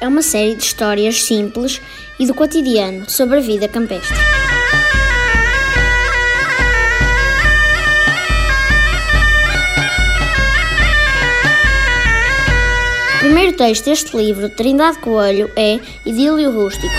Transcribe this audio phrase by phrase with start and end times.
[0.00, 1.80] É uma série de histórias simples
[2.18, 4.16] e do cotidiano sobre a vida campestre.
[13.16, 16.94] O primeiro texto deste livro, Trindade Coelho, é Idílio Rústico.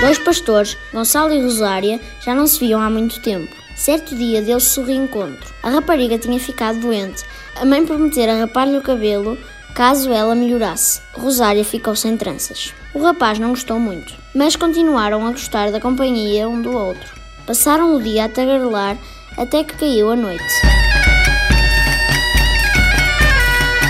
[0.00, 3.67] Dois pastores, Gonçalo e Rosária, já não se viam há muito tempo.
[3.78, 5.54] Certo dia deu-se o reencontro.
[5.62, 7.22] A rapariga tinha ficado doente.
[7.54, 9.38] A mãe prometera rapar-lhe o cabelo
[9.72, 11.00] caso ela melhorasse.
[11.14, 12.74] Rosária ficou sem tranças.
[12.92, 17.14] O rapaz não gostou muito, mas continuaram a gostar da companhia um do outro.
[17.46, 18.98] Passaram o dia a tagarelar
[19.36, 20.42] até que caiu a noite.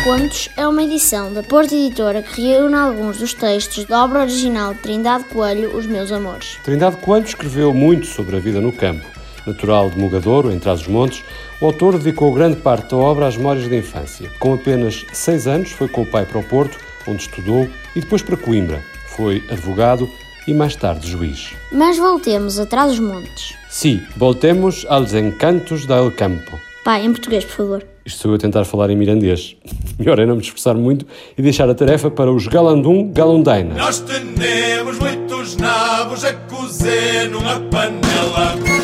[0.05, 4.75] Contos é uma edição da Porta Editora que reúne alguns dos textos da obra original
[4.75, 6.58] de Trindade Coelho, Os Meus Amores.
[6.62, 11.22] Trindade Coelho escreveu muito sobre a vida no campo natural de Mugadouro, em Trás-os-Montes,
[11.61, 14.30] o autor dedicou grande parte da obra às memórias da infância.
[14.39, 18.22] Com apenas seis anos, foi com o pai para o Porto, onde estudou, e depois
[18.22, 18.83] para Coimbra.
[19.17, 20.08] Foi advogado
[20.47, 21.55] e mais tarde juiz.
[21.70, 23.55] Mas voltemos a Trás-os-Montes.
[23.69, 26.58] Sim, voltemos aos encantos del campo.
[26.84, 27.86] Pai, em português, por favor.
[28.06, 29.56] Isto sou eu a tentar falar em mirandês.
[29.98, 33.75] Melhor é não me expressar muito e deixar a tarefa para os galandum galundaina.
[33.75, 38.77] Nós temos muitos nabos a cozer numa panela.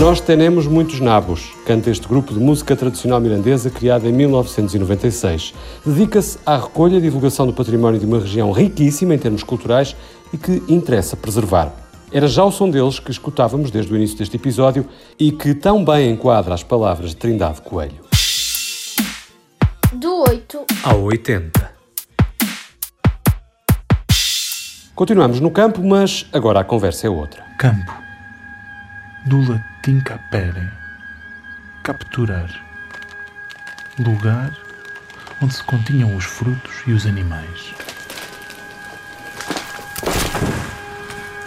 [0.00, 5.54] Nós temos muitos nabos, canta este grupo de música tradicional mirandesa criado em 1996.
[5.84, 9.94] Dedica-se à recolha e divulgação do património de uma região riquíssima em termos culturais
[10.32, 11.72] e que interessa preservar.
[12.10, 14.86] Era já o som deles que escutávamos desde o início deste episódio
[15.18, 18.00] e que tão bem enquadra as palavras de Trindade Coelho.
[19.92, 21.70] Do 8 ao 80.
[24.94, 27.44] Continuamos no campo, mas agora a conversa é outra.
[27.58, 28.11] Campo.
[29.24, 30.68] Do latim capere,
[31.84, 32.50] capturar.
[33.96, 34.50] Lugar
[35.40, 37.72] onde se continham os frutos e os animais.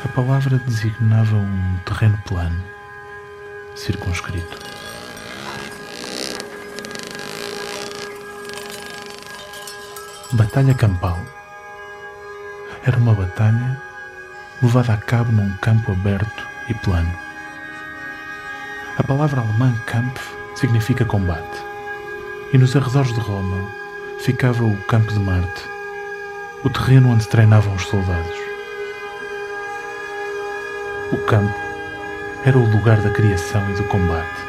[0.06, 2.64] A palavra designava um terreno plano,
[3.76, 4.58] circunscrito.
[10.32, 11.20] Batalha campal.
[12.86, 13.82] Era uma batalha
[14.62, 17.25] levada a cabo num campo aberto e plano.
[18.98, 20.22] A palavra alemã Kampf
[20.56, 21.62] significa combate.
[22.54, 23.68] E nos arredores de Roma
[24.20, 25.64] ficava o Campo de Marte,
[26.64, 28.38] o terreno onde treinavam os soldados.
[31.12, 31.54] O campo
[32.46, 34.42] era o lugar da criação e do combate,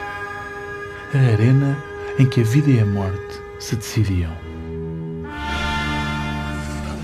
[1.12, 1.76] a arena
[2.16, 4.30] em que a vida e a morte se decidiam.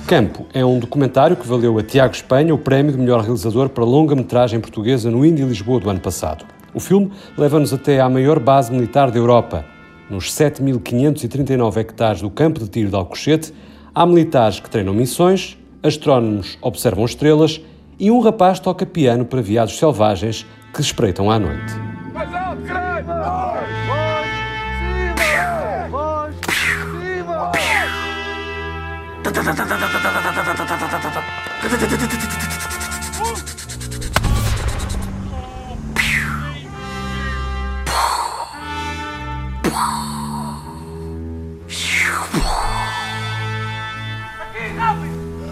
[0.07, 3.83] Campo é um documentário que valeu a Tiago Espanha o prémio de melhor realizador para
[3.83, 6.62] longa-metragem portuguesa no Indy Lisboa do ano passado.
[6.75, 9.65] O filme leva-nos até à maior base militar da Europa.
[10.09, 13.53] Nos 7.539 hectares do campo de tiro de Alcochete,
[13.95, 17.61] há militares que treinam missões, astrónomos observam estrelas
[17.99, 21.73] e um rapaz toca piano para viados selvagens que espreitam à noite.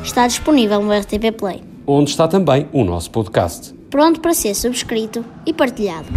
[0.05, 1.63] Está disponível no RTP Play.
[1.87, 3.75] Onde está também o nosso podcast.
[3.91, 6.09] Pronto para ser subscrito e partilhado.